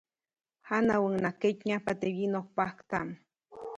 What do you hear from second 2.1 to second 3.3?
wyiʼnokpaktaʼm.